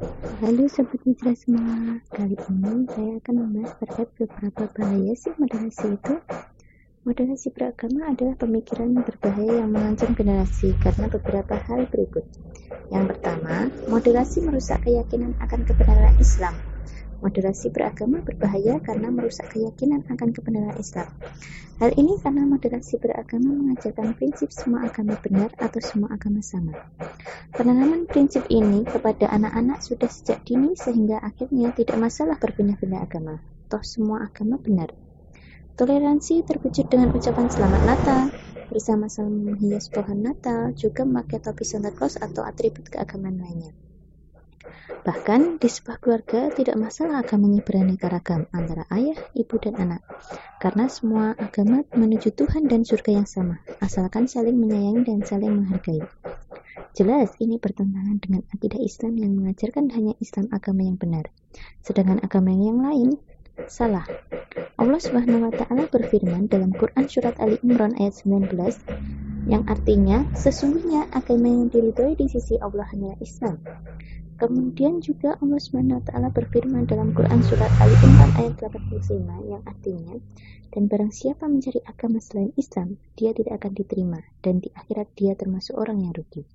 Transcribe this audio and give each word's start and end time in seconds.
Halo 0.00 0.64
Sobat 0.64 1.04
Mitra 1.04 1.36
semua, 1.36 2.00
kali 2.08 2.32
ini 2.32 2.88
saya 2.88 3.20
akan 3.20 3.34
membahas 3.36 3.76
terkait 3.84 4.08
beberapa 4.16 4.64
bahaya 4.72 5.12
sih 5.12 5.28
moderasi 5.36 5.92
itu. 5.92 6.16
Moderasi 7.04 7.52
beragama 7.52 8.08
adalah 8.08 8.32
pemikiran 8.40 8.96
berbahaya 8.96 9.60
yang 9.60 9.68
mengancam 9.68 10.16
generasi 10.16 10.72
karena 10.80 11.04
beberapa 11.12 11.52
hal 11.68 11.84
berikut. 11.92 12.24
Yang 12.88 13.12
pertama, 13.12 13.68
moderasi 13.92 14.40
merusak 14.40 14.88
keyakinan 14.88 15.36
akan 15.36 15.68
kebenaran 15.68 16.16
Islam. 16.16 16.56
Moderasi 17.20 17.68
beragama 17.68 18.24
berbahaya 18.24 18.80
karena 18.80 19.12
merusak 19.12 19.52
keyakinan 19.52 20.08
akan 20.08 20.32
kebenaran 20.32 20.72
Islam. 20.80 21.04
Hal 21.80 21.92
ini 21.96 22.16
karena 22.20 22.44
moderasi 22.44 22.96
beragama 23.00 23.52
mengajarkan 23.52 24.16
prinsip 24.16 24.52
semua 24.52 24.88
agama 24.88 25.16
benar 25.20 25.52
atau 25.60 25.80
semua 25.84 26.12
agama 26.12 26.40
sama. 26.40 26.76
Penanaman 27.52 28.08
prinsip 28.08 28.44
ini 28.48 28.84
kepada 28.88 29.28
anak-anak 29.32 29.80
sudah 29.84 30.08
sejak 30.08 30.44
dini 30.48 30.76
sehingga 30.76 31.20
akhirnya 31.20 31.72
tidak 31.76 31.96
masalah 32.00 32.40
berpindah-pindah 32.40 33.00
agama. 33.04 33.40
Toh 33.68 33.84
semua 33.84 34.24
agama 34.28 34.56
benar. 34.60 34.92
Toleransi 35.76 36.44
terwujud 36.44 36.92
dengan 36.92 37.12
ucapan 37.16 37.48
selamat 37.48 37.82
Natal, 37.88 38.22
bersama-sama 38.68 39.32
menghias 39.32 39.88
pohon 39.88 40.20
Natal, 40.20 40.76
juga 40.76 41.08
memakai 41.08 41.40
topi 41.40 41.64
Santa 41.64 41.92
Claus 41.92 42.20
atau 42.20 42.44
atribut 42.44 42.92
keagamaan 42.92 43.40
lainnya. 43.40 43.72
Bahkan 45.00 45.56
di 45.56 45.68
sebuah 45.68 45.96
keluarga 45.96 46.52
tidak 46.52 46.76
masalah 46.76 47.24
agamanya 47.24 47.64
beraneka 47.64 48.12
ragam 48.12 48.44
antara 48.52 48.84
ayah, 48.92 49.16
ibu, 49.32 49.56
dan 49.56 49.74
anak. 49.80 50.04
Karena 50.60 50.92
semua 50.92 51.32
agama 51.40 51.82
menuju 51.96 52.36
Tuhan 52.36 52.68
dan 52.68 52.84
surga 52.84 53.24
yang 53.24 53.28
sama, 53.28 53.64
asalkan 53.80 54.28
saling 54.28 54.60
menyayangi 54.60 55.08
dan 55.08 55.24
saling 55.24 55.56
menghargai. 55.56 56.04
Jelas 56.92 57.32
ini 57.38 57.56
bertentangan 57.56 58.18
dengan 58.18 58.42
akidah 58.50 58.82
Islam 58.82 59.16
yang 59.16 59.32
mengajarkan 59.38 59.88
hanya 59.94 60.12
Islam 60.20 60.50
agama 60.52 60.84
yang 60.84 60.98
benar, 60.98 61.30
sedangkan 61.80 62.20
agama 62.20 62.50
yang 62.52 62.82
lain 62.82 63.16
salah. 63.70 64.04
Allah 64.76 65.00
Subhanahu 65.00 65.48
wa 65.48 65.52
taala 65.54 65.86
berfirman 65.86 66.48
dalam 66.50 66.72
Quran 66.72 67.06
surat 67.06 67.36
Ali 67.38 67.60
Imran 67.62 67.94
ayat 68.00 68.20
19 68.24 69.29
yang 69.48 69.64
artinya 69.68 70.28
sesungguhnya 70.36 71.08
agama 71.14 71.48
yang 71.48 71.72
diridhoi 71.72 72.18
di 72.18 72.26
sisi 72.28 72.60
Allah 72.60 72.84
hanyalah 72.90 73.16
Islam. 73.24 73.56
Kemudian 74.40 75.04
juga 75.04 75.36
Allah 75.36 75.60
SWT 75.60 76.08
berfirman 76.08 76.88
dalam 76.88 77.12
Quran 77.12 77.44
Surat 77.44 77.68
Ali 77.76 77.92
Imran 78.00 78.32
ayat 78.40 78.56
85 78.56 79.52
yang 79.52 79.60
artinya, 79.68 80.16
dan 80.72 80.88
barang 80.88 81.12
siapa 81.12 81.44
mencari 81.44 81.84
agama 81.84 82.24
selain 82.24 82.48
Islam, 82.56 82.96
dia 83.20 83.36
tidak 83.36 83.60
akan 83.60 83.72
diterima, 83.76 84.20
dan 84.40 84.64
di 84.64 84.72
akhirat 84.72 85.12
dia 85.12 85.36
termasuk 85.36 85.76
orang 85.76 86.00
yang 86.00 86.16
rugi. 86.16 86.48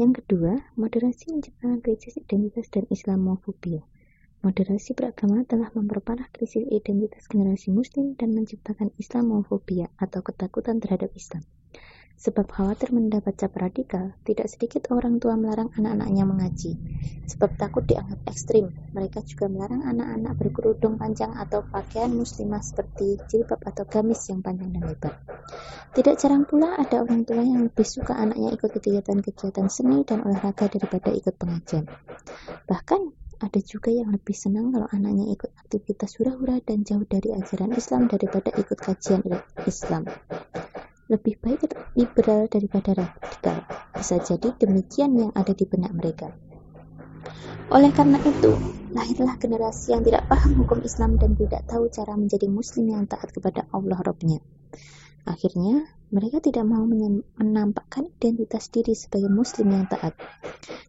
Yang 0.00 0.24
kedua, 0.24 0.72
moderasi 0.78 1.36
menciptakan 1.36 1.84
krisis 1.84 2.16
identitas 2.16 2.72
dan 2.72 2.88
Islamofobia. 2.88 3.84
Moderasi 4.38 4.94
beragama 4.94 5.42
telah 5.42 5.74
memperparah 5.74 6.30
krisis 6.30 6.62
identitas 6.70 7.26
generasi 7.26 7.74
muslim 7.74 8.14
dan 8.14 8.38
menciptakan 8.38 8.94
Islamofobia 8.94 9.90
atau 9.98 10.22
ketakutan 10.22 10.78
terhadap 10.78 11.10
Islam. 11.18 11.42
Sebab 12.18 12.50
khawatir 12.50 12.90
mendapat 12.90 13.34
cap 13.38 13.54
radikal, 13.54 14.10
tidak 14.26 14.50
sedikit 14.50 14.90
orang 14.90 15.22
tua 15.22 15.38
melarang 15.38 15.70
anak-anaknya 15.74 16.26
mengaji. 16.26 16.74
Sebab 17.30 17.54
takut 17.54 17.86
dianggap 17.86 18.18
ekstrim, 18.26 18.74
mereka 18.90 19.22
juga 19.22 19.46
melarang 19.46 19.86
anak-anak 19.86 20.34
berkerudung 20.34 20.98
panjang 20.98 21.30
atau 21.38 21.62
pakaian 21.62 22.10
muslimah 22.10 22.58
seperti 22.58 23.22
jilbab 23.30 23.62
atau 23.62 23.86
gamis 23.86 24.22
yang 24.30 24.42
panjang 24.42 24.74
dan 24.74 24.82
lebar. 24.90 25.14
Tidak 25.94 26.14
jarang 26.18 26.42
pula 26.42 26.74
ada 26.74 27.06
orang 27.06 27.22
tua 27.22 27.38
yang 27.38 27.70
lebih 27.70 27.86
suka 27.86 28.18
anaknya 28.18 28.50
ikut 28.50 28.70
kegiatan-kegiatan 28.70 29.66
seni 29.70 30.02
dan 30.02 30.26
olahraga 30.26 30.66
daripada 30.66 31.14
ikut 31.14 31.38
pengajian. 31.38 31.86
Bahkan 32.66 33.17
ada 33.38 33.60
juga 33.62 33.94
yang 33.94 34.10
lebih 34.10 34.34
senang 34.34 34.74
kalau 34.74 34.90
anaknya 34.90 35.30
ikut 35.32 35.50
aktivitas 35.62 36.18
hura-hura 36.18 36.58
dan 36.62 36.82
jauh 36.82 37.06
dari 37.06 37.34
ajaran 37.34 37.74
Islam 37.74 38.10
daripada 38.10 38.50
ikut 38.54 38.78
kajian 38.78 39.22
Islam 39.66 40.06
lebih 41.08 41.40
baik 41.40 41.72
liberal 41.96 42.46
daripada 42.52 42.92
radikal. 42.92 43.64
Bisa 43.96 44.20
jadi 44.20 44.52
demikian 44.60 45.16
yang 45.16 45.30
ada 45.32 45.56
di 45.56 45.64
benak 45.64 45.96
mereka. 45.96 46.28
Oleh 47.72 47.92
karena 47.92 48.20
itu, 48.20 48.52
lahirlah 48.92 49.36
generasi 49.40 49.92
yang 49.96 50.04
tidak 50.04 50.28
paham 50.28 50.56
hukum 50.60 50.80
Islam 50.84 51.16
dan 51.16 51.36
tidak 51.36 51.64
tahu 51.68 51.88
cara 51.92 52.16
menjadi 52.16 52.48
muslim 52.48 52.92
yang 52.92 53.04
taat 53.08 53.32
kepada 53.32 53.68
Allah 53.72 54.00
Rabbnya. 54.00 54.40
Akhirnya, 55.28 55.84
mereka 56.08 56.40
tidak 56.40 56.64
mau 56.64 56.88
menampakkan 57.36 58.08
identitas 58.16 58.72
diri 58.72 58.96
sebagai 58.96 59.28
muslim 59.28 59.76
yang 59.76 59.84
taat. 59.84 60.16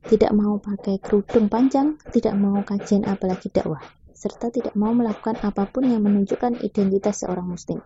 Tidak 0.08 0.32
mau 0.32 0.64
pakai 0.64 1.04
kerudung 1.04 1.52
panjang, 1.52 2.00
tidak 2.16 2.40
mau 2.40 2.64
kajian 2.64 3.04
apalagi 3.04 3.52
dakwah 3.52 3.84
serta 4.20 4.52
tidak 4.52 4.76
mau 4.76 4.92
melakukan 4.92 5.40
apa 5.40 5.64
pun 5.72 5.88
yang 5.88 6.04
menunjukkan 6.04 6.60
identitas 6.60 7.24
seorang 7.24 7.48
muslim. 7.56 7.80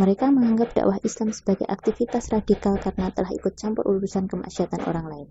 Mereka 0.00 0.32
menganggap 0.32 0.72
dakwah 0.72 0.96
Islam 1.04 1.36
sebagai 1.36 1.68
aktivitas 1.68 2.32
radikal 2.32 2.80
karena 2.80 3.12
telah 3.12 3.28
ikut 3.36 3.52
campur 3.52 3.84
urusan 3.84 4.32
kemaksiatan 4.32 4.88
orang 4.88 5.06
lain. 5.12 5.28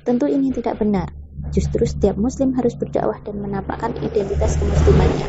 Tentu 0.00 0.32
ini 0.32 0.48
tidak 0.56 0.80
benar. 0.80 1.12
Justru 1.52 1.84
setiap 1.84 2.16
muslim 2.16 2.56
harus 2.56 2.72
berdakwah 2.72 3.20
dan 3.20 3.36
menampakkan 3.36 3.92
identitas 4.00 4.56
kemuslimannya. 4.56 5.28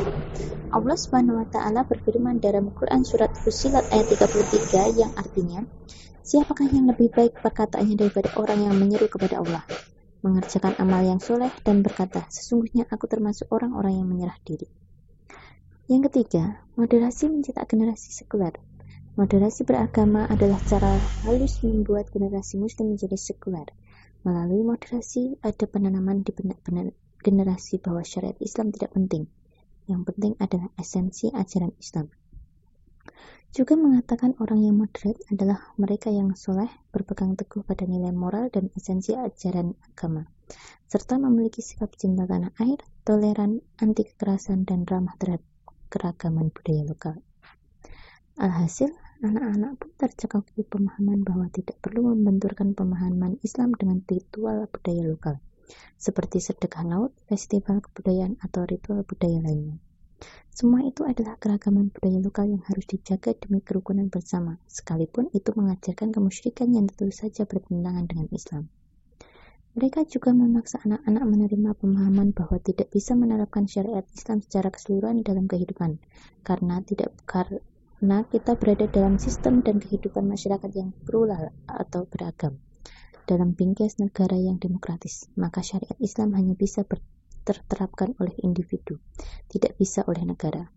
Allah 0.71 0.95
Subhanahu 0.95 1.43
wa 1.43 1.47
taala 1.51 1.83
berfirman 1.83 2.39
dalam 2.39 2.71
Quran 2.71 3.03
surat 3.03 3.35
Fusilat 3.35 3.91
ayat 3.91 4.07
33 4.07 4.99
yang 4.99 5.11
artinya, 5.19 5.67
Siapakah 6.21 6.71
yang 6.71 6.87
lebih 6.87 7.11
baik 7.11 7.43
perkataannya 7.43 7.99
daripada 7.99 8.31
orang 8.39 8.71
yang 8.71 8.75
menyeru 8.79 9.11
kepada 9.11 9.43
Allah? 9.43 9.67
mengerjakan 10.21 10.77
amal 10.77 11.01
yang 11.01 11.17
soleh, 11.17 11.49
dan 11.65 11.81
berkata, 11.81 12.29
sesungguhnya 12.29 12.85
aku 12.93 13.09
termasuk 13.09 13.49
orang-orang 13.49 13.97
yang 13.97 14.07
menyerah 14.07 14.37
diri. 14.45 14.69
Yang 15.89 16.13
ketiga, 16.13 16.61
moderasi 16.77 17.27
mencetak 17.27 17.65
generasi 17.67 18.13
sekuler. 18.13 18.53
Moderasi 19.17 19.67
beragama 19.67 20.29
adalah 20.29 20.61
cara 20.63 20.93
halus 21.27 21.59
membuat 21.65 22.13
generasi 22.13 22.61
muslim 22.61 22.95
menjadi 22.95 23.17
sekuler. 23.17 23.67
Melalui 24.21 24.61
moderasi, 24.61 25.41
ada 25.41 25.65
penanaman 25.67 26.21
di 26.21 26.31
benak-benak 26.31 26.93
generasi 27.25 27.81
bahwa 27.81 28.05
syariat 28.05 28.37
Islam 28.39 28.69
tidak 28.71 28.93
penting. 28.93 29.25
Yang 29.91 30.15
penting 30.15 30.33
adalah 30.39 30.71
esensi 30.79 31.27
ajaran 31.27 31.75
Islam. 31.75 32.07
Juga 33.51 33.75
mengatakan 33.75 34.39
orang 34.39 34.63
yang 34.63 34.79
moderat 34.79 35.19
adalah 35.27 35.59
mereka 35.75 36.07
yang 36.07 36.31
soleh, 36.39 36.71
berpegang 36.95 37.35
teguh 37.35 37.67
pada 37.67 37.83
nilai 37.83 38.15
moral 38.15 38.47
dan 38.47 38.71
esensi 38.79 39.11
ajaran 39.11 39.75
agama, 39.83 40.23
serta 40.87 41.19
memiliki 41.19 41.59
sikap 41.59 41.91
cinta 41.99 42.23
tanah 42.23 42.55
air, 42.63 42.79
toleran, 43.03 43.59
anti 43.75 44.07
kekerasan, 44.07 44.63
dan 44.63 44.87
ramah 44.87 45.19
terhadap 45.19 45.43
keragaman 45.91 46.47
budaya 46.55 46.87
lokal. 46.87 47.19
Alhasil, 48.39 48.95
anak-anak 49.19 49.75
pun 49.75 49.91
tercekoki 49.99 50.63
pemahaman 50.63 51.27
bahwa 51.27 51.51
tidak 51.51 51.75
perlu 51.83 52.15
membenturkan 52.15 52.71
pemahaman 52.71 53.35
Islam 53.43 53.75
dengan 53.75 53.99
ritual 54.07 54.71
budaya 54.71 55.03
lokal, 55.03 55.43
seperti 55.95 56.41
sedekah 56.41 56.83
laut, 56.87 57.11
festival 57.25 57.81
kebudayaan, 57.81 58.39
atau 58.41 58.65
ritual 58.65 59.05
budaya 59.05 59.39
lainnya. 59.41 59.77
Semua 60.51 60.83
itu 60.83 61.01
adalah 61.07 61.39
keragaman 61.39 61.89
budaya 61.89 62.19
lokal 62.21 62.51
yang 62.51 62.61
harus 62.67 62.85
dijaga 62.85 63.33
demi 63.33 63.63
kerukunan 63.63 64.11
bersama, 64.11 64.59
sekalipun 64.67 65.31
itu 65.33 65.49
mengajarkan 65.55 66.11
kemusyrikan 66.11 66.69
yang 66.75 66.85
tentu 66.91 67.09
saja 67.09 67.47
bertentangan 67.47 68.05
dengan 68.05 68.27
Islam. 68.29 68.69
Mereka 69.71 70.03
juga 70.11 70.35
memaksa 70.35 70.83
anak-anak 70.83 71.23
menerima 71.23 71.71
pemahaman 71.79 72.35
bahwa 72.35 72.59
tidak 72.59 72.91
bisa 72.91 73.15
menerapkan 73.15 73.71
syariat 73.71 74.03
Islam 74.11 74.43
secara 74.43 74.67
keseluruhan 74.67 75.23
dalam 75.23 75.47
kehidupan, 75.47 76.03
karena 76.43 76.83
tidak 76.83 77.15
karena 77.23 78.27
kita 78.27 78.59
berada 78.59 78.91
dalam 78.91 79.15
sistem 79.15 79.63
dan 79.63 79.79
kehidupan 79.79 80.27
masyarakat 80.27 80.71
yang 80.75 80.91
plural 81.07 81.55
atau 81.63 82.03
beragam. 82.11 82.59
Dalam 83.29 83.53
bingkai 83.55 83.87
negara 84.01 84.35
yang 84.35 84.57
demokratis, 84.57 85.29
maka 85.37 85.63
syariat 85.63 85.95
Islam 86.01 86.35
hanya 86.35 86.57
bisa 86.57 86.83
terterapkan 87.41 88.13
oleh 88.21 88.35
individu, 88.43 89.01
tidak 89.49 89.77
bisa 89.77 90.05
oleh 90.05 90.25
negara. 90.25 90.69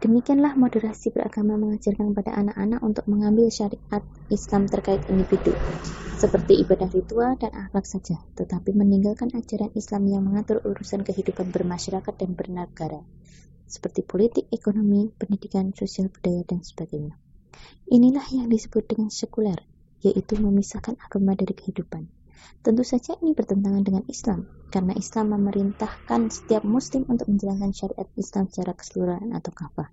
Demikianlah 0.00 0.56
moderasi 0.56 1.12
beragama 1.12 1.60
mengajarkan 1.60 2.16
pada 2.16 2.32
anak-anak 2.32 2.80
untuk 2.80 3.04
mengambil 3.04 3.52
syariat 3.52 4.00
Islam 4.32 4.64
terkait 4.64 5.04
individu, 5.12 5.52
seperti 6.16 6.56
ibadah 6.64 6.88
ritual 6.88 7.36
dan 7.36 7.52
akhlak 7.52 7.84
saja, 7.84 8.16
tetapi 8.32 8.72
meninggalkan 8.72 9.28
ajaran 9.36 9.68
Islam 9.76 10.08
yang 10.08 10.24
mengatur 10.24 10.64
urusan 10.64 11.04
kehidupan 11.04 11.52
bermasyarakat 11.52 12.16
dan 12.16 12.32
bernegara, 12.32 13.04
seperti 13.68 14.00
politik, 14.00 14.48
ekonomi, 14.48 15.12
pendidikan, 15.20 15.76
sosial 15.76 16.08
budaya, 16.08 16.48
dan 16.48 16.64
sebagainya. 16.64 17.20
Inilah 17.92 18.24
yang 18.32 18.48
disebut 18.48 18.88
dengan 18.88 19.12
sekuler, 19.12 19.60
yaitu 20.00 20.36
memisahkan 20.40 20.96
agama 21.00 21.36
dari 21.36 21.52
kehidupan. 21.52 22.08
Tentu 22.64 22.84
saja 22.84 23.16
ini 23.20 23.36
bertentangan 23.36 23.84
dengan 23.84 24.04
Islam, 24.08 24.48
karena 24.72 24.96
Islam 24.96 25.36
memerintahkan 25.36 26.32
setiap 26.32 26.64
muslim 26.64 27.04
untuk 27.08 27.28
menjalankan 27.28 27.72
syariat 27.72 28.08
Islam 28.16 28.48
secara 28.48 28.72
keseluruhan 28.72 29.36
atau 29.36 29.52
kafah. 29.52 29.88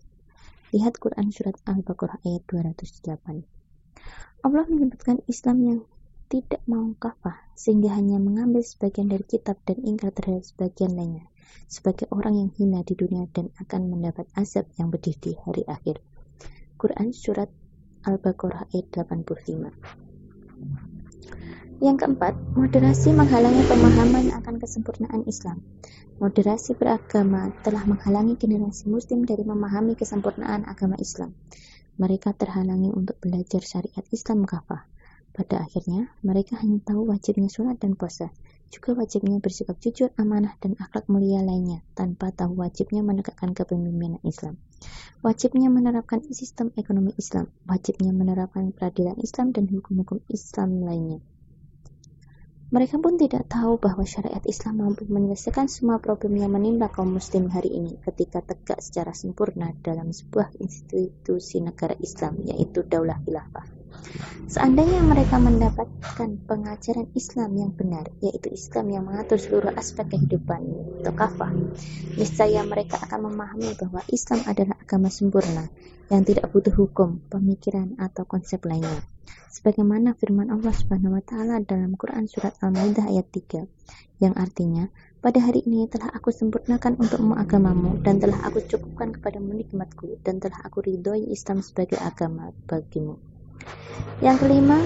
Lihat 0.72 1.00
Quran 1.00 1.32
Surat 1.32 1.56
Al-Baqarah 1.68 2.24
ayat 2.24 2.44
208. 2.48 3.44
Allah 4.44 4.66
menyebutkan 4.68 5.24
Islam 5.28 5.58
yang 5.64 5.80
tidak 6.28 6.60
mau 6.68 6.92
kafah 7.00 7.40
sehingga 7.56 7.96
hanya 7.96 8.20
mengambil 8.20 8.64
sebagian 8.64 9.08
dari 9.08 9.24
kitab 9.24 9.60
dan 9.64 9.80
ingkar 9.84 10.12
terhadap 10.12 10.44
sebagian 10.44 10.96
lainnya 10.96 11.28
sebagai 11.68 12.08
orang 12.12 12.36
yang 12.36 12.50
hina 12.56 12.80
di 12.84 12.96
dunia 12.96 13.28
dan 13.32 13.52
akan 13.60 13.92
mendapat 13.92 14.28
azab 14.36 14.68
yang 14.80 14.92
pedih 14.92 15.16
di 15.20 15.32
hari 15.36 15.64
akhir. 15.68 16.00
Quran 16.80 17.12
Surat 17.12 17.52
Al-Baqarah 18.08 18.72
ayat 18.72 18.88
85 19.04 19.68
Yang 21.84 21.98
keempat, 22.00 22.40
moderasi 22.56 23.12
menghalangi 23.12 23.68
pemahaman 23.68 24.32
akan 24.32 24.56
kesempurnaan 24.64 25.28
Islam. 25.28 25.60
Moderasi 26.24 26.80
beragama 26.80 27.52
telah 27.68 27.84
menghalangi 27.84 28.40
generasi 28.40 28.88
muslim 28.88 29.28
dari 29.28 29.44
memahami 29.44 30.00
kesempurnaan 30.00 30.64
agama 30.64 30.96
Islam. 31.04 31.36
Mereka 32.00 32.32
terhalangi 32.32 32.96
untuk 32.96 33.20
belajar 33.20 33.60
syariat 33.60 34.08
Islam 34.16 34.48
kafah. 34.48 34.88
Pada 35.36 35.68
akhirnya, 35.68 36.08
mereka 36.24 36.58
hanya 36.64 36.80
tahu 36.82 37.12
wajibnya 37.12 37.52
sholat 37.52 37.76
dan 37.78 37.94
puasa, 37.94 38.32
juga 38.72 38.98
wajibnya 38.98 39.44
bersikap 39.44 39.78
jujur, 39.84 40.16
amanah, 40.16 40.56
dan 40.64 40.80
akhlak 40.80 41.12
mulia 41.12 41.44
lainnya, 41.44 41.84
tanpa 41.94 42.32
tahu 42.32 42.58
wajibnya 42.64 43.04
menegakkan 43.04 43.52
kepemimpinan 43.52 44.24
Islam. 44.24 44.58
Wajibnya 45.26 45.74
menerapkan 45.74 46.22
sistem 46.30 46.70
ekonomi 46.78 47.12
Islam, 47.18 47.50
wajibnya 47.66 48.14
menerapkan 48.14 48.70
peradilan 48.70 49.18
Islam 49.18 49.50
dan 49.50 49.66
hukum-hukum 49.68 50.22
Islam 50.30 50.86
lainnya. 50.86 51.20
Mereka 52.68 53.00
pun 53.00 53.16
tidak 53.16 53.48
tahu 53.48 53.80
bahwa 53.80 54.04
syariat 54.04 54.44
Islam 54.44 54.84
mampu 54.84 55.08
menyelesaikan 55.08 55.72
semua 55.72 56.04
problem 56.04 56.36
yang 56.36 56.52
menimpa 56.52 56.92
kaum 56.92 57.16
muslim 57.16 57.48
hari 57.48 57.72
ini 57.72 57.96
ketika 58.04 58.44
tegak 58.44 58.84
secara 58.84 59.16
sempurna 59.16 59.72
dalam 59.80 60.12
sebuah 60.12 60.52
institusi 60.60 61.64
negara 61.64 61.96
Islam 61.96 62.44
yaitu 62.44 62.84
Daulah 62.84 63.24
Khilafah. 63.24 63.64
Seandainya 64.52 65.00
mereka 65.00 65.40
mendapatkan 65.40 66.30
pengajaran 66.44 67.08
Islam 67.16 67.56
yang 67.56 67.72
benar, 67.72 68.12
yaitu 68.20 68.52
Islam 68.52 68.92
yang 68.92 69.04
mengatur 69.08 69.40
seluruh 69.40 69.72
aspek 69.72 70.12
kehidupan 70.12 70.68
atau 71.00 71.14
kafah, 71.16 71.56
niscaya 72.20 72.68
mereka 72.68 73.00
akan 73.00 73.32
memahami 73.32 73.80
bahwa 73.80 74.04
Islam 74.12 74.44
adalah 74.44 74.76
agama 74.84 75.08
sempurna 75.08 75.72
yang 76.12 76.28
tidak 76.28 76.52
butuh 76.52 76.76
hukum, 76.76 77.24
pemikiran, 77.32 77.96
atau 77.96 78.28
konsep 78.28 78.60
lainnya 78.68 79.08
sebagaimana 79.52 80.16
firman 80.16 80.54
Allah 80.54 80.72
Subhanahu 80.72 81.18
wa 81.18 81.24
taala 81.24 81.60
dalam 81.64 81.98
Quran 82.00 82.30
surat 82.30 82.56
Al-Maidah 82.64 83.10
ayat 83.10 83.28
3 83.30 84.24
yang 84.24 84.34
artinya 84.34 84.90
pada 85.18 85.42
hari 85.42 85.66
ini 85.66 85.90
telah 85.90 86.14
aku 86.14 86.30
sempurnakan 86.30 86.96
untukmu 87.02 87.34
agamamu 87.34 88.00
dan 88.06 88.22
telah 88.22 88.38
aku 88.46 88.62
cukupkan 88.64 89.18
kepadamu 89.18 89.58
nikmatku 89.60 90.22
dan 90.22 90.38
telah 90.38 90.62
aku 90.62 90.86
ridhoi 90.86 91.34
Islam 91.34 91.66
sebagai 91.66 91.98
agama 91.98 92.54
bagimu. 92.70 93.18
Yang 94.22 94.46
kelima, 94.46 94.78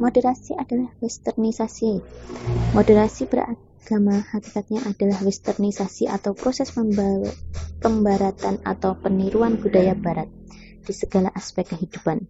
moderasi 0.00 0.56
adalah 0.56 0.90
westernisasi. 1.04 2.00
Moderasi 2.72 3.28
beragama 3.28 4.24
hakikatnya 4.34 4.88
adalah 4.88 5.20
westernisasi 5.20 6.08
atau 6.08 6.32
proses 6.32 6.72
pembaratan 7.78 8.56
atau 8.64 8.96
peniruan 8.98 9.60
budaya 9.60 9.92
barat 9.92 10.32
di 10.82 10.90
segala 10.96 11.30
aspek 11.36 11.76
kehidupan 11.76 12.24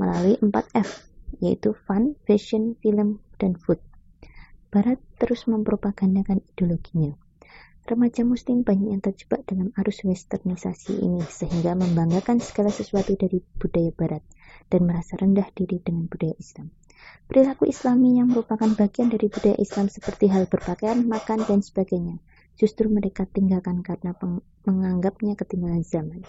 melalui 0.00 0.38
4F, 0.42 1.06
yaitu 1.42 1.74
fun, 1.74 2.14
fashion, 2.26 2.78
film, 2.78 3.22
dan 3.36 3.54
food. 3.58 3.78
Barat 4.70 4.98
terus 5.18 5.46
mempropagandakan 5.46 6.42
ideologinya. 6.54 7.14
Remaja 7.84 8.24
muslim 8.24 8.64
banyak 8.64 8.96
yang 8.96 9.02
terjebak 9.04 9.44
dalam 9.44 9.68
arus 9.76 10.02
westernisasi 10.08 11.04
ini 11.04 11.20
sehingga 11.28 11.76
membanggakan 11.76 12.40
segala 12.40 12.72
sesuatu 12.72 13.12
dari 13.12 13.44
budaya 13.60 13.92
barat 13.92 14.24
dan 14.72 14.88
merasa 14.88 15.20
rendah 15.20 15.46
diri 15.52 15.84
dengan 15.84 16.08
budaya 16.08 16.32
Islam. 16.40 16.72
Perilaku 17.28 17.68
islami 17.68 18.16
yang 18.16 18.32
merupakan 18.32 18.72
bagian 18.72 19.12
dari 19.12 19.28
budaya 19.28 19.60
Islam 19.60 19.92
seperti 19.92 20.32
hal 20.32 20.48
berpakaian, 20.48 21.04
makan, 21.04 21.44
dan 21.44 21.60
sebagainya 21.60 22.16
justru 22.54 22.86
mereka 22.90 23.26
tinggalkan 23.26 23.82
karena 23.82 24.14
menganggapnya 24.64 25.34
ketinggalan 25.34 25.82
zaman. 25.82 26.22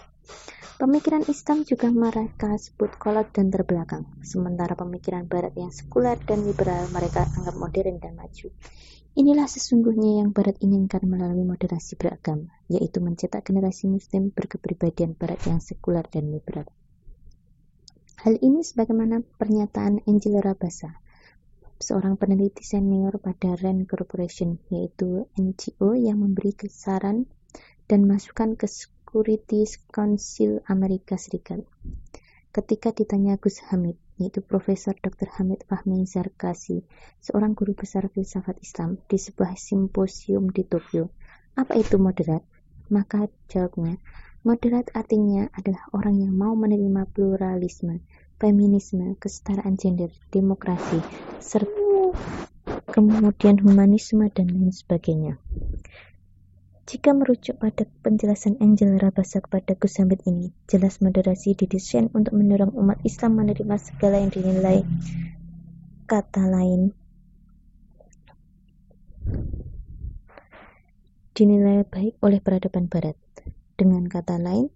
Pemikiran 0.76 1.24
Islam 1.24 1.64
juga 1.64 1.88
mereka 1.88 2.52
sebut 2.60 2.92
kolot 3.00 3.32
dan 3.32 3.48
terbelakang, 3.48 4.04
sementara 4.20 4.76
pemikiran 4.76 5.24
Barat 5.24 5.56
yang 5.56 5.72
sekuler 5.72 6.20
dan 6.28 6.44
liberal 6.44 6.84
mereka 6.92 7.24
anggap 7.32 7.56
modern 7.56 7.96
dan 7.96 8.12
maju. 8.12 8.52
Inilah 9.16 9.48
sesungguhnya 9.48 10.20
yang 10.20 10.36
Barat 10.36 10.60
inginkan 10.60 11.00
melalui 11.08 11.48
moderasi 11.48 11.96
beragama, 11.96 12.52
yaitu 12.68 13.00
mencetak 13.00 13.48
generasi 13.48 13.88
Muslim 13.88 14.28
berkepribadian 14.28 15.16
Barat 15.16 15.40
yang 15.48 15.64
sekuler 15.64 16.04
dan 16.12 16.28
liberal. 16.28 16.68
Hal 18.20 18.36
ini 18.44 18.60
sebagaimana 18.60 19.24
pernyataan 19.40 20.04
Angel 20.04 20.36
Rabasa, 20.44 21.00
seorang 21.76 22.16
peneliti 22.16 22.64
senior 22.64 23.20
pada 23.20 23.56
RAND 23.56 23.84
Corporation, 23.84 24.56
yaitu 24.72 25.28
NGO 25.36 25.92
yang 25.92 26.24
memberi 26.24 26.56
saran 26.72 27.28
dan 27.86 28.08
masukan 28.08 28.56
ke 28.56 28.64
Security 28.66 29.62
Council 29.92 30.64
Amerika 30.66 31.20
Serikat. 31.20 31.62
Ketika 32.50 32.90
ditanya 32.90 33.36
Gus 33.36 33.60
Hamid, 33.68 34.00
yaitu 34.16 34.40
Profesor 34.40 34.96
Dr. 34.96 35.28
Hamid 35.36 35.68
Fahmi 35.68 36.08
Zarkasi, 36.08 36.88
seorang 37.20 37.52
guru 37.52 37.76
besar 37.76 38.08
filsafat 38.08 38.56
Islam 38.64 38.96
di 39.04 39.20
sebuah 39.20 39.60
simposium 39.60 40.48
di 40.48 40.64
Tokyo, 40.64 41.12
apa 41.52 41.76
itu 41.76 42.00
moderat? 42.00 42.40
Maka 42.88 43.28
jawabnya, 43.52 44.00
moderat 44.40 44.88
artinya 44.96 45.52
adalah 45.52 45.84
orang 45.92 46.16
yang 46.16 46.32
mau 46.32 46.56
menerima 46.56 47.04
pluralisme, 47.12 48.00
feminisme, 48.36 49.16
kesetaraan 49.16 49.80
gender, 49.80 50.12
demokrasi, 50.32 51.00
serta 51.40 51.86
kemudian 52.90 53.60
humanisme 53.60 54.24
dan 54.32 54.48
lain 54.48 54.72
sebagainya. 54.72 55.36
Jika 56.86 57.10
merujuk 57.10 57.58
pada 57.58 57.82
penjelasan 58.06 58.62
Angel 58.62 58.94
Rabasa 58.94 59.42
kepada 59.42 59.74
Gus 59.74 59.98
Hamid 59.98 60.22
ini, 60.22 60.54
jelas 60.70 61.02
moderasi 61.02 61.58
didesain 61.58 62.06
untuk 62.14 62.38
mendorong 62.38 62.70
umat 62.78 63.02
Islam 63.02 63.42
menerima 63.42 63.74
segala 63.82 64.22
yang 64.22 64.30
dinilai 64.30 64.86
kata 66.06 66.46
lain 66.46 66.94
dinilai 71.36 71.84
baik 71.84 72.16
oleh 72.22 72.40
peradaban 72.40 72.88
barat. 72.88 73.18
Dengan 73.76 74.08
kata 74.08 74.40
lain, 74.40 74.72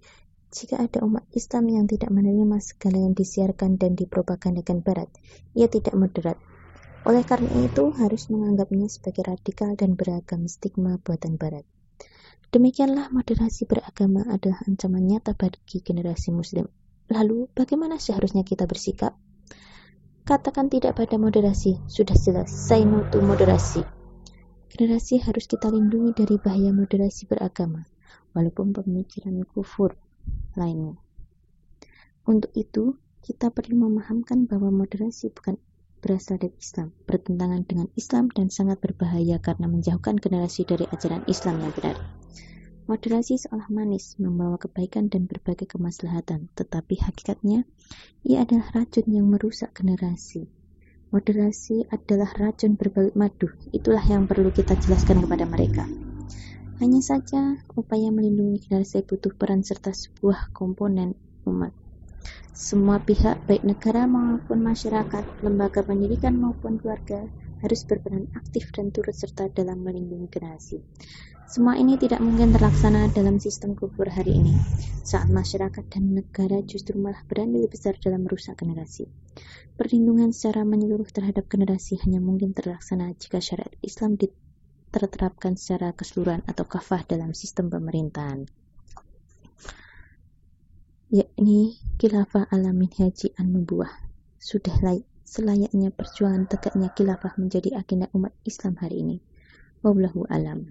jika 0.50 0.82
ada 0.82 1.06
umat 1.06 1.22
Islam 1.30 1.70
yang 1.70 1.86
tidak 1.86 2.10
menerima 2.10 2.58
segala 2.58 2.98
yang 2.98 3.14
disiarkan 3.14 3.78
dan 3.78 3.94
dipropagandakan 3.94 4.82
barat, 4.82 5.06
ia 5.54 5.70
tidak 5.70 5.94
moderat. 5.94 6.42
Oleh 7.06 7.22
karena 7.22 7.46
itu, 7.62 7.94
harus 7.94 8.26
menganggapnya 8.34 8.90
sebagai 8.90 9.30
radikal 9.30 9.78
dan 9.78 9.94
beragam 9.94 10.50
stigma 10.50 10.98
buatan 10.98 11.38
barat. 11.38 11.62
Demikianlah 12.50 13.14
moderasi 13.14 13.62
beragama 13.70 14.26
adalah 14.26 14.58
ancaman 14.66 15.06
nyata 15.06 15.38
bagi 15.38 15.86
generasi 15.86 16.34
muslim. 16.34 16.66
Lalu, 17.06 17.46
bagaimana 17.54 18.02
seharusnya 18.02 18.42
kita 18.42 18.66
bersikap? 18.66 19.14
Katakan 20.26 20.66
tidak 20.66 20.98
pada 20.98 21.14
moderasi, 21.14 21.78
sudah 21.86 22.18
jelas, 22.18 22.50
say 22.50 22.82
no 22.82 23.06
to 23.14 23.22
moderasi. 23.22 23.86
Generasi 24.66 25.22
harus 25.22 25.46
kita 25.46 25.70
lindungi 25.70 26.10
dari 26.10 26.42
bahaya 26.42 26.74
moderasi 26.74 27.30
beragama, 27.30 27.86
walaupun 28.34 28.74
pemikiran 28.74 29.46
kufur 29.46 29.94
lainnya. 30.56 30.96
Untuk 32.24 32.54
itu, 32.54 32.96
kita 33.20 33.52
perlu 33.52 33.76
memahamkan 33.88 34.48
bahwa 34.48 34.72
moderasi 34.72 35.28
bukan 35.30 35.60
berasal 36.00 36.40
dari 36.40 36.56
Islam, 36.56 36.96
bertentangan 37.04 37.62
dengan 37.68 37.88
Islam 37.94 38.32
dan 38.32 38.48
sangat 38.48 38.80
berbahaya 38.80 39.36
karena 39.38 39.68
menjauhkan 39.68 40.16
generasi 40.16 40.64
dari 40.64 40.88
ajaran 40.88 41.22
Islam 41.28 41.60
yang 41.60 41.72
benar. 41.76 41.96
Moderasi 42.88 43.38
seolah 43.38 43.70
manis, 43.70 44.18
membawa 44.18 44.58
kebaikan 44.58 45.06
dan 45.06 45.30
berbagai 45.30 45.70
kemaslahatan, 45.70 46.50
tetapi 46.58 46.98
hakikatnya 46.98 47.62
ia 48.26 48.42
adalah 48.42 48.66
racun 48.74 49.06
yang 49.06 49.30
merusak 49.30 49.70
generasi. 49.76 50.50
Moderasi 51.14 51.86
adalah 51.86 52.34
racun 52.34 52.74
berbalik 52.74 53.14
madu, 53.14 53.52
itulah 53.70 54.02
yang 54.02 54.26
perlu 54.26 54.50
kita 54.50 54.74
jelaskan 54.74 55.22
kepada 55.22 55.46
mereka. 55.46 55.86
Hanya 56.80 57.04
saja, 57.04 57.60
upaya 57.76 58.08
melindungi 58.08 58.64
generasi 58.64 59.04
butuh 59.04 59.36
peran 59.36 59.60
serta 59.60 59.92
sebuah 59.92 60.48
komponen 60.56 61.12
umat. 61.44 61.76
Semua 62.56 62.96
pihak, 62.96 63.44
baik 63.44 63.68
negara 63.68 64.08
maupun 64.08 64.64
masyarakat, 64.64 65.44
lembaga 65.44 65.84
pendidikan 65.84 66.40
maupun 66.40 66.80
keluarga, 66.80 67.28
harus 67.60 67.84
berperan 67.84 68.32
aktif 68.32 68.72
dan 68.72 68.88
turut 68.88 69.12
serta 69.12 69.52
dalam 69.52 69.84
melindungi 69.84 70.32
generasi. 70.32 70.80
Semua 71.44 71.76
ini 71.76 72.00
tidak 72.00 72.24
mungkin 72.24 72.48
terlaksana 72.48 73.12
dalam 73.12 73.36
sistem 73.36 73.76
kufur 73.76 74.08
hari 74.08 74.40
ini, 74.40 74.56
saat 75.04 75.28
masyarakat 75.28 75.84
dan 75.84 76.16
negara 76.16 76.64
justru 76.64 76.96
malah 76.96 77.20
berandil 77.28 77.68
besar 77.68 78.00
dalam 78.00 78.24
merusak 78.24 78.56
generasi. 78.56 79.04
Perlindungan 79.76 80.32
secara 80.32 80.64
menyeluruh 80.64 81.12
terhadap 81.12 81.44
generasi 81.44 82.00
hanya 82.08 82.24
mungkin 82.24 82.56
terlaksana 82.56 83.12
jika 83.20 83.36
syariat 83.44 83.76
Islam 83.84 84.16
diterapkan 84.90 85.54
secara 85.54 85.94
keseluruhan 85.94 86.42
atau 86.50 86.66
kafah 86.66 87.06
dalam 87.06 87.30
sistem 87.30 87.70
pemerintahan 87.70 88.50
yakni 91.10 91.74
khilafah 91.98 92.46
alamin 92.54 92.90
haji 92.94 93.34
an-nubuwah 93.34 93.90
sudah 94.38 94.78
selayaknya 95.26 95.90
perjuangan 95.94 96.46
tegaknya 96.46 96.90
khilafah 96.94 97.34
menjadi 97.34 97.78
agenda 97.78 98.06
umat 98.14 98.34
Islam 98.42 98.74
hari 98.78 99.02
ini. 99.02 99.16
Wallahu 99.82 100.26
alam. 100.26 100.66